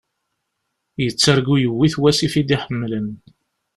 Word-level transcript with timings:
Yettargu 1.03 1.55
yuwi-t 1.63 1.95
wasif 2.01 2.33
i 2.41 2.43
d-iḥemlen. 2.47 3.07